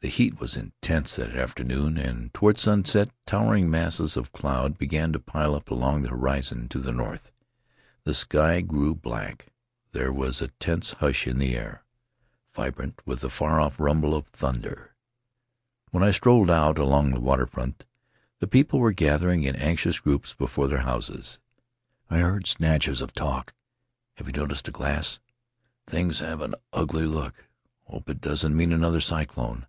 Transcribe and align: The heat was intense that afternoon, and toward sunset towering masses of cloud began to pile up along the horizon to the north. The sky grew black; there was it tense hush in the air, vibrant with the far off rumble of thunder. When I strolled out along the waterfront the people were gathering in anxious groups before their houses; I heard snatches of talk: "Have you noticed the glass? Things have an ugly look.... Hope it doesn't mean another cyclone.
The 0.00 0.06
heat 0.24 0.38
was 0.38 0.56
intense 0.56 1.16
that 1.16 1.34
afternoon, 1.34 1.98
and 1.98 2.32
toward 2.32 2.56
sunset 2.56 3.10
towering 3.26 3.68
masses 3.68 4.16
of 4.16 4.30
cloud 4.32 4.78
began 4.78 5.12
to 5.12 5.18
pile 5.18 5.56
up 5.56 5.72
along 5.72 6.02
the 6.02 6.10
horizon 6.10 6.68
to 6.68 6.78
the 6.78 6.92
north. 6.92 7.32
The 8.04 8.14
sky 8.14 8.60
grew 8.60 8.94
black; 8.94 9.46
there 9.90 10.12
was 10.12 10.40
it 10.40 10.52
tense 10.60 10.92
hush 11.00 11.26
in 11.26 11.40
the 11.40 11.56
air, 11.56 11.82
vibrant 12.54 13.02
with 13.06 13.20
the 13.22 13.28
far 13.28 13.60
off 13.60 13.80
rumble 13.80 14.14
of 14.14 14.28
thunder. 14.28 14.94
When 15.90 16.04
I 16.04 16.12
strolled 16.12 16.48
out 16.48 16.78
along 16.78 17.10
the 17.10 17.20
waterfront 17.20 17.84
the 18.38 18.46
people 18.46 18.78
were 18.78 18.92
gathering 18.92 19.42
in 19.42 19.56
anxious 19.56 19.98
groups 19.98 20.32
before 20.32 20.68
their 20.68 20.82
houses; 20.86 21.40
I 22.08 22.18
heard 22.18 22.46
snatches 22.46 23.00
of 23.00 23.14
talk: 23.14 23.52
"Have 24.14 24.28
you 24.28 24.32
noticed 24.32 24.66
the 24.66 24.70
glass? 24.70 25.18
Things 25.88 26.20
have 26.20 26.40
an 26.40 26.54
ugly 26.72 27.04
look.... 27.04 27.48
Hope 27.86 28.08
it 28.08 28.20
doesn't 28.20 28.56
mean 28.56 28.72
another 28.72 29.00
cyclone. 29.00 29.66